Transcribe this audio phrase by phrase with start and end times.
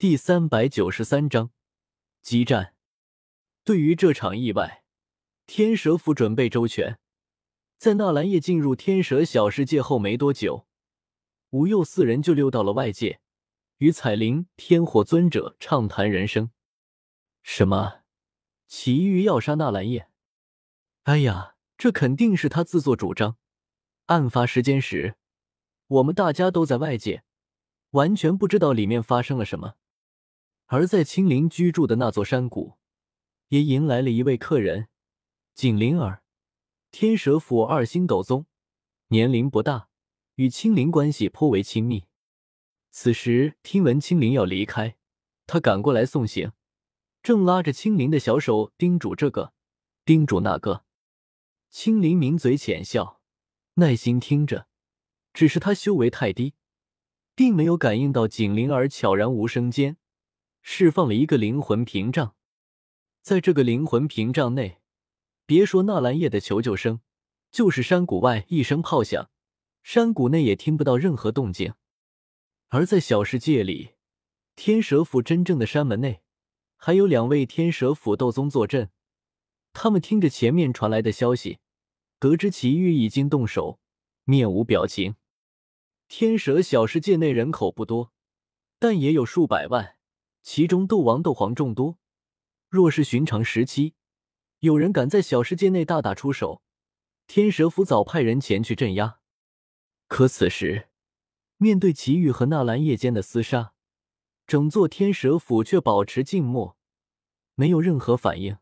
[0.00, 1.50] 第三百九十三章
[2.22, 2.76] 激战。
[3.64, 4.84] 对于这场意外，
[5.44, 7.00] 天蛇府准备周全。
[7.78, 10.68] 在纳兰叶进入天蛇小世界后没多久，
[11.50, 13.18] 吴佑四人就溜到了外界，
[13.78, 16.52] 与彩铃、天火尊者畅谈人生。
[17.42, 18.02] 什么？
[18.68, 20.08] 祁煜要杀纳兰叶？
[21.02, 23.36] 哎呀，这肯定是他自作主张。
[24.06, 25.16] 案发时间时，
[25.88, 27.24] 我们大家都在外界，
[27.90, 29.74] 完全不知道里面发生了什么。
[30.70, 32.74] 而在青灵居住的那座山谷，
[33.48, 34.88] 也迎来了一位客人——
[35.54, 36.22] 景灵儿。
[36.90, 38.44] 天蛇府二星斗宗，
[39.08, 39.88] 年龄不大，
[40.34, 42.04] 与青灵关系颇为亲密。
[42.90, 44.98] 此时听闻青灵要离开，
[45.46, 46.52] 他赶过来送行，
[47.22, 49.54] 正拉着青灵的小手叮嘱这个，
[50.04, 50.84] 叮嘱那个。
[51.70, 53.22] 青灵抿嘴浅笑，
[53.74, 54.68] 耐心听着。
[55.32, 56.52] 只是他修为太低，
[57.34, 59.96] 并没有感应到景灵儿悄然无声间
[60.62, 62.34] 释放了一个灵魂屏障，
[63.22, 64.80] 在这个灵魂屏障内。
[65.46, 67.00] 别说纳兰叶的求救声，
[67.50, 69.30] 就是山谷外一声炮响，
[69.82, 71.74] 山谷内也听不到任何动静。
[72.68, 73.92] 而在小世界里，
[74.56, 76.20] 天蛇府真正的山门内，
[76.76, 78.90] 还有两位天蛇府斗宗坐镇。
[79.72, 81.60] 他们听着前面传来的消息，
[82.18, 83.80] 得知祁煜已经动手，
[84.24, 85.16] 面无表情。
[86.08, 88.12] 天蛇小世界内人口不多，
[88.78, 89.97] 但也有数百万，
[90.50, 91.98] 其中斗王、斗皇众多。
[92.70, 93.94] 若是寻常时期，
[94.60, 96.62] 有人敢在小世界内大打出手，
[97.26, 99.20] 天蛇府早派人前去镇压。
[100.06, 100.88] 可此时，
[101.58, 103.74] 面对祁煜和纳兰夜间的厮杀，
[104.46, 106.78] 整座天蛇府却保持静默，
[107.54, 108.56] 没有任何反应，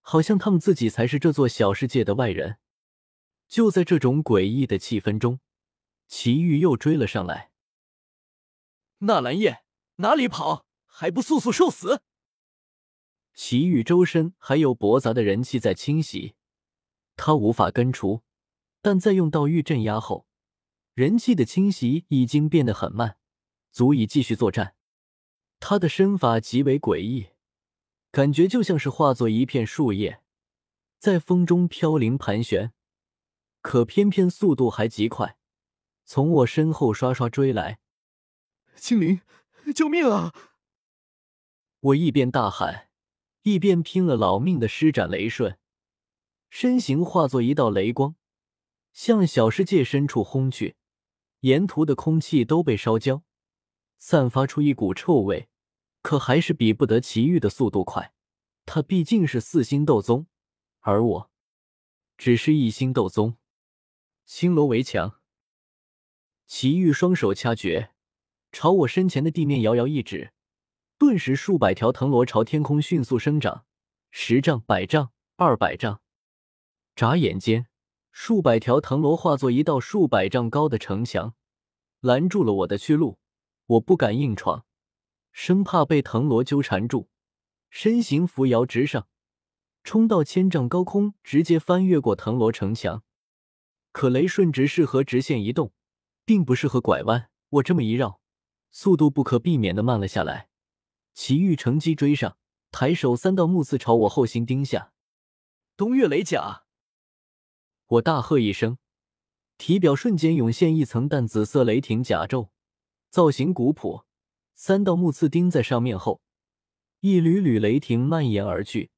[0.00, 2.58] 好像他们自己才是这座小世界的外人。
[3.48, 5.40] 就在这种诡异的气氛中，
[6.06, 7.50] 祁煜又追了上来。
[8.98, 9.64] 纳兰夜
[9.96, 10.67] 哪里跑？
[11.00, 12.02] 还不速速受死！
[13.32, 16.34] 祁煜周身还有驳杂的人气在侵袭，
[17.14, 18.24] 他无法根除，
[18.82, 20.26] 但在用道玉镇压后，
[20.94, 23.16] 人气的侵袭已经变得很慢，
[23.70, 24.74] 足以继续作战。
[25.60, 27.28] 他的身法极为诡异，
[28.10, 30.20] 感觉就像是化作一片树叶，
[30.98, 32.72] 在风中飘零盘旋，
[33.62, 35.38] 可偏偏速度还极快，
[36.04, 37.78] 从我身后刷刷追来。
[38.74, 39.20] 青灵，
[39.72, 40.34] 救命啊！
[41.80, 42.88] 我一边大喊。
[43.42, 45.56] 一边拼了老命的施展雷瞬，
[46.50, 48.14] 身形化作一道雷光，
[48.92, 50.76] 向小世界深处轰去。
[51.40, 53.22] 沿途的空气都被烧焦，
[53.96, 55.48] 散发出一股臭味，
[56.02, 58.12] 可还是比不得祁煜的速度快。
[58.66, 60.26] 他毕竟是四星斗宗，
[60.80, 61.30] 而我
[62.18, 63.38] 只是一星斗宗。
[64.26, 65.20] 青罗围墙，
[66.46, 67.92] 祁煜双手掐诀，
[68.52, 70.32] 朝我身前的地面遥遥一指。
[70.98, 73.64] 顿时，数百条藤萝朝天空迅速生长，
[74.10, 76.00] 十丈、百丈、二百丈。
[76.96, 77.68] 眨眼间，
[78.10, 81.36] 数百条藤萝化作一道数百丈高的城墙，
[82.00, 83.20] 拦住了我的去路。
[83.66, 84.64] 我不敢硬闯，
[85.30, 87.08] 生怕被藤萝纠缠住，
[87.70, 89.06] 身形扶摇直上，
[89.84, 93.04] 冲到千丈高空，直接翻越过藤萝城墙。
[93.92, 95.72] 可雷瞬只适合直线移动，
[96.24, 97.30] 并不适合拐弯。
[97.50, 98.20] 我这么一绕，
[98.72, 100.48] 速度不可避免的慢了下来。
[101.20, 102.38] 祁煜乘机追上，
[102.70, 104.92] 抬手三道木刺朝我后心钉下。
[105.76, 106.62] 东岳雷甲！
[107.86, 108.78] 我大喝一声，
[109.56, 112.50] 体表瞬间涌现一层淡紫色雷霆甲胄，
[113.10, 114.06] 造型古朴。
[114.54, 116.22] 三道木刺钉在上面后，
[117.00, 118.92] 一缕缕雷霆蔓延而去，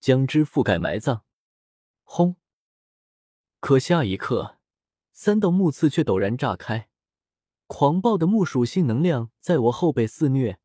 [0.00, 1.26] 将之覆盖埋葬。
[2.04, 2.36] 轰！
[3.60, 4.56] 可下一刻，
[5.12, 6.88] 三道木刺却陡然炸开，
[7.66, 10.58] 狂暴的木属性能量在我后背肆虐。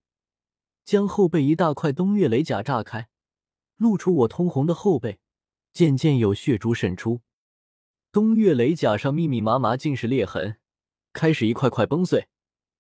[0.92, 3.08] 将后背一大块东岳雷甲炸开，
[3.78, 5.22] 露出我通红的后背，
[5.72, 7.22] 渐渐有血珠渗出。
[8.12, 10.58] 东岳雷甲上密密麻麻尽是裂痕，
[11.14, 12.28] 开始一块块崩碎。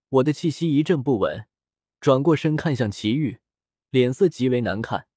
[0.09, 1.47] 我的气息一阵不稳，
[2.01, 3.39] 转过身看向祁煜，
[3.91, 5.07] 脸色极为难看。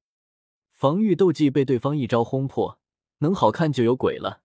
[0.70, 2.78] 防御斗技被对方一招轰破，
[3.18, 4.42] 能好看就有鬼了。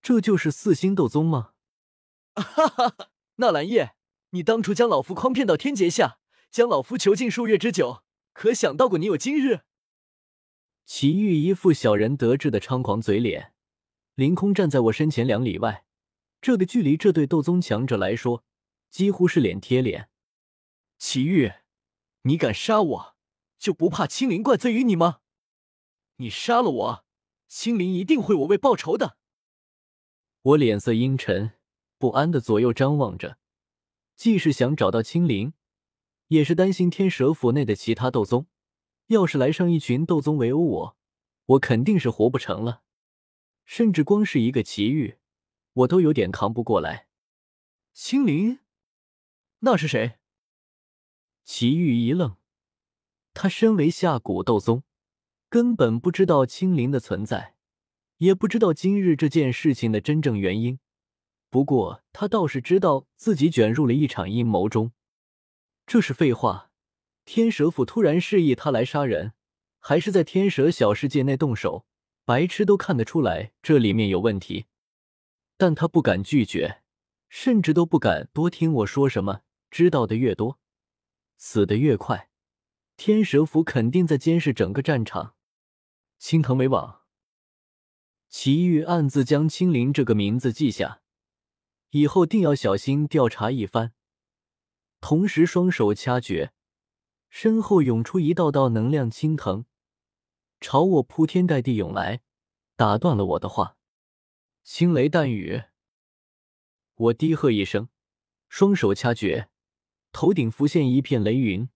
[0.00, 1.50] 这就是四星斗宗吗？
[2.36, 3.08] 哈哈哈！
[3.38, 3.96] 纳兰叶，
[4.30, 6.20] 你当初将老夫诓骗到天劫下。
[6.56, 9.60] 将老夫囚禁数月之久，可想到过你有今日？
[10.86, 13.52] 祁煜一副小人得志的猖狂嘴脸，
[14.14, 15.84] 凌空站在我身前两里外，
[16.40, 18.42] 这个距离，这对斗宗强者来说，
[18.88, 20.08] 几乎是脸贴脸。
[20.96, 21.60] 祁煜，
[22.22, 23.16] 你敢杀我，
[23.58, 25.18] 就不怕青灵怪罪于你吗？
[26.16, 27.04] 你杀了我，
[27.46, 29.18] 青灵一定会我为报仇的。
[30.40, 31.52] 我脸色阴沉，
[31.98, 33.36] 不安的左右张望着，
[34.16, 35.52] 既是想找到青灵。
[36.28, 38.46] 也是担心天蛇府内的其他斗宗，
[39.06, 40.96] 要是来上一群斗宗围殴我，
[41.46, 42.82] 我肯定是活不成了。
[43.64, 45.18] 甚至光是一个奇遇，
[45.72, 47.08] 我都有点扛不过来。
[47.92, 48.58] 青灵，
[49.60, 50.18] 那是谁？
[51.44, 52.36] 奇遇一愣，
[53.32, 54.82] 他身为下古斗宗，
[55.48, 57.54] 根本不知道青灵的存在，
[58.18, 60.80] 也不知道今日这件事情的真正原因。
[61.50, 64.92] 不过他倒是知道自己卷入了一场阴谋中。
[65.86, 66.70] 这是废话，
[67.24, 69.34] 天蛇府突然示意他来杀人，
[69.78, 71.86] 还是在天蛇小世界内动手？
[72.24, 74.66] 白痴都看得出来这里面有问题，
[75.56, 76.82] 但他不敢拒绝，
[77.28, 79.42] 甚至都不敢多听我说什么。
[79.70, 80.58] 知道的越多，
[81.36, 82.30] 死的越快。
[82.96, 85.34] 天蛇府肯定在监视整个战场。
[86.18, 87.02] 青藤为王，
[88.28, 91.02] 祁煜暗自将青灵这个名字记下，
[91.90, 93.92] 以后定要小心调查一番。
[95.08, 96.52] 同时，双手掐诀，
[97.28, 99.64] 身后涌出一道道能量青藤。
[100.60, 102.22] 朝我铺天盖地涌来，
[102.74, 103.76] 打断了我的话。
[104.64, 105.62] 青雷弹雨，
[106.96, 107.88] 我低喝一声，
[108.48, 109.48] 双手掐诀，
[110.10, 111.68] 头顶浮现一片雷云，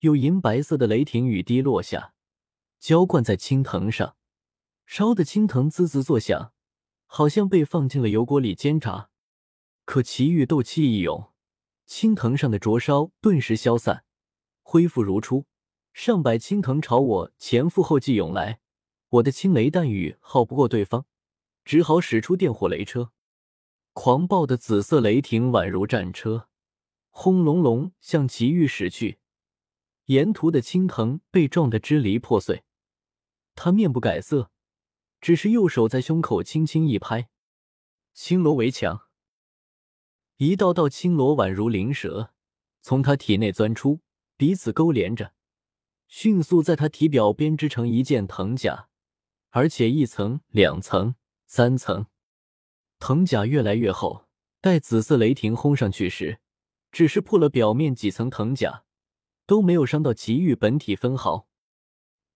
[0.00, 2.14] 有银白色的雷霆雨滴落下，
[2.80, 4.16] 浇灌在青藤上，
[4.84, 6.52] 烧的青藤滋滋作响，
[7.06, 9.10] 好像被放进了油锅里煎炸。
[9.84, 11.32] 可奇遇斗气一涌，
[11.86, 14.04] 青藤上的灼烧顿时消散，
[14.62, 15.46] 恢复如初。
[15.92, 18.60] 上百青藤朝我前赴后继涌来，
[19.08, 21.06] 我的青雷弹雨耗不过对方，
[21.64, 23.12] 只好使出电火雷车。
[23.92, 26.48] 狂暴的紫色雷霆宛如战车，
[27.08, 29.20] 轰隆隆向奇遇驶去。
[30.06, 32.64] 沿途的青藤被撞得支离破碎。
[33.54, 34.50] 他面不改色，
[35.20, 37.30] 只是右手在胸口轻轻一拍，
[38.12, 39.05] 青罗围墙。
[40.38, 42.30] 一道道青罗宛如灵蛇
[42.82, 44.00] 从他体内钻出，
[44.36, 45.32] 彼此勾连着。
[46.08, 48.88] 迅速在他体表编织成一件藤甲，
[49.50, 51.14] 而且一层、两层、
[51.46, 52.06] 三层，
[52.98, 54.26] 藤甲越来越厚。
[54.60, 56.40] 待紫色雷霆轰上去时，
[56.92, 58.84] 只是破了表面几层藤甲，
[59.46, 61.48] 都没有伤到奇遇本体分毫。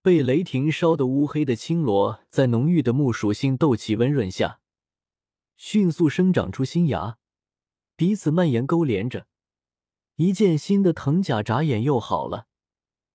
[0.02, 4.60] 被雷霆烧得乌黑的青罗，在浓郁的木属性斗气温润下，
[5.56, 7.18] 迅速生长出新芽，
[8.00, 9.26] 彼此蔓延勾连着，
[10.16, 12.46] 一件新的藤甲眨眼又好了。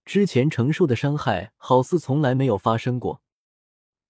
[0.05, 3.23] 之前承受的伤害好似从来没有发生过，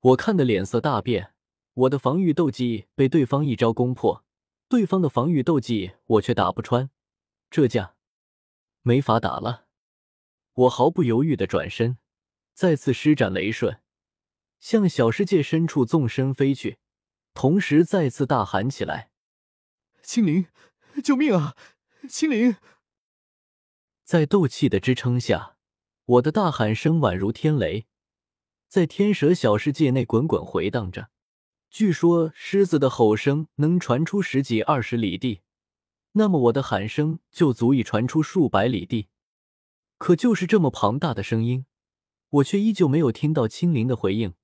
[0.02, 1.34] 我看的脸色大变。
[1.76, 4.26] 我的防御斗技被对方一招攻破，
[4.68, 6.90] 对方的防御斗技我却打不穿，
[7.50, 7.96] 这架
[8.82, 9.68] 没法打了。
[10.56, 11.98] 我毫不犹豫的转身，
[12.54, 13.80] 再次施展雷瞬，
[14.60, 16.80] 向小世界深处纵身飞去，
[17.34, 19.12] 同时再次大喊起来
[20.06, 20.46] ：“青灵，
[21.04, 21.56] 救命啊！
[22.08, 22.56] 青灵！”
[24.06, 25.58] 在斗气的支撑下。
[26.06, 27.88] 我的大喊声宛如天雷，
[28.68, 31.10] 在天蛇小世界内滚滚回荡着。
[31.72, 35.42] 据说狮子的吼声能传出十几二十里地，
[36.12, 39.10] 那么我的喊声就足以传出数百里地。
[39.98, 41.66] 可就是这么庞大的声音，
[42.30, 44.36] 我却依旧没有听到青灵的回应。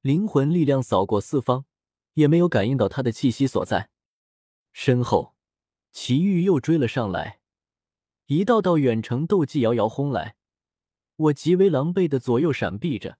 [0.00, 1.66] 灵魂力量扫过四方，
[2.14, 3.90] 也没有感应到他的气息所在。
[4.72, 5.34] 身后，
[5.92, 7.40] 祁煜又追了上来，
[8.26, 10.36] 一道道远程斗技遥遥轰来。
[11.16, 13.18] 我极为狼狈的左右闪避着，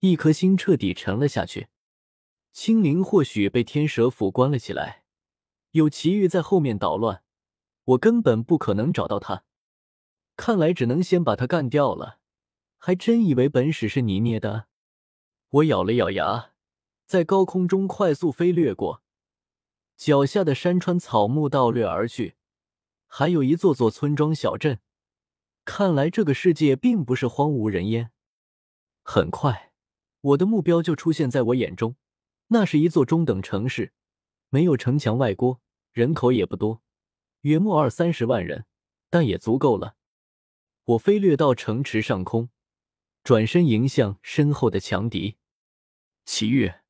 [0.00, 1.68] 一颗心彻底沉了下去。
[2.52, 5.04] 青灵或许被天蛇府关了起来，
[5.72, 7.24] 有奇遇在后面捣乱，
[7.84, 9.44] 我根本不可能找到他。
[10.36, 12.20] 看来只能先把他干掉了。
[12.76, 14.66] 还真以为本使是你捏的？
[15.48, 16.50] 我咬了咬牙，
[17.06, 19.03] 在高空中快速飞掠过，
[19.96, 22.36] 脚下的山川草木倒掠而去，
[23.06, 24.80] 还有一座座村庄小镇。
[25.64, 28.10] 看来这个世界并不是荒无人烟。
[29.02, 29.72] 很快，
[30.20, 31.96] 我的目标就出现在我眼中，
[32.48, 33.92] 那是一座中等城市，
[34.50, 35.60] 没有城墙外郭，
[35.92, 36.82] 人口也不多，
[37.42, 38.66] 约莫二三十万人，
[39.08, 39.96] 但也足够了。
[40.84, 42.50] 我飞掠到城池上空，
[43.22, 45.38] 转身迎向身后的强敌。
[46.26, 46.82] 祁煜，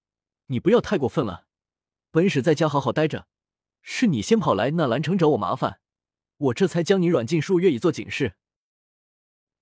[0.46, 1.43] 你不要太过分了，
[2.14, 3.26] 本使在家好好待着，
[3.82, 5.80] 是你先跑来纳兰城找我麻烦，
[6.36, 8.36] 我这才将你软禁数月以作警示。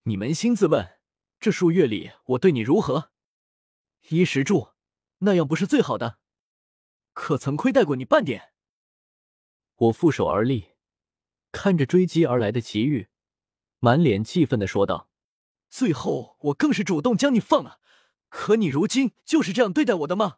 [0.03, 0.99] 你扪心自问，
[1.41, 3.11] 这数月里我对你如何？
[4.11, 4.75] 衣食住，
[5.21, 6.19] 那样不是最好的？
[7.15, 8.53] 可曾亏待过你半点？
[9.77, 10.73] 我负手而立，
[11.53, 13.09] 看着追击而来的奇遇，
[13.79, 15.09] 满脸气愤的说道
[15.73, 17.81] ：“最后我更是主动将你放了，
[18.29, 20.37] 可你如今就是这样对待我的吗？”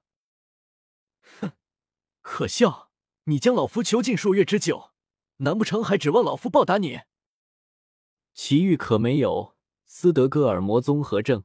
[1.41, 1.51] 哼，
[2.25, 2.91] 可笑！
[3.25, 4.91] 你将老夫囚禁数月之久，
[5.37, 7.03] 难不成还指望老夫报答你？
[8.33, 9.55] 祁煜可没有
[9.85, 11.45] 斯德哥尔摩综合症，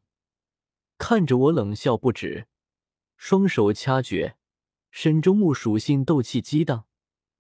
[0.98, 2.48] 看着我冷笑不止，
[3.18, 4.38] 双手掐诀，
[4.90, 6.88] 身中木属性斗气激荡，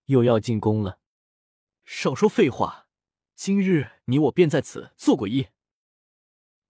[0.06, 1.00] 又要进攻了。
[1.86, 2.88] 少说废话，
[3.36, 5.48] 今日你我便在此做鬼一。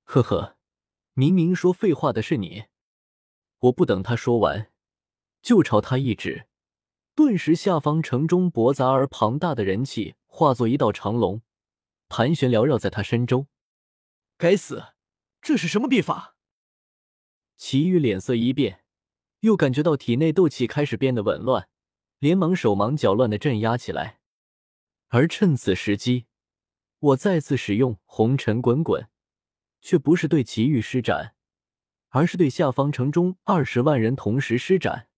[0.04, 0.58] 呵呵，
[1.14, 2.66] 明明说废话的是你。
[3.58, 4.72] 我不等他说完，
[5.42, 6.48] 就朝他一指，
[7.20, 11.42] 顿时下方城中驳杂而庞大的人气化作一道长龙。
[12.08, 13.48] 盘旋缭绕在他身周，
[14.38, 14.94] 该死，
[15.42, 16.38] 这是什么秘法？
[17.58, 18.86] 祁煜脸色一变，
[19.42, 21.68] 又感觉到体内斗气开始变得紊乱，
[22.20, 24.22] 连忙手忙脚乱的镇压起来。
[25.10, 26.28] 而趁此时机，
[27.00, 29.10] 我再次使用红尘滚滚，
[29.82, 31.36] 却不是对祁煜施展，
[32.12, 35.09] 而是对下方城中二十万人同时施展。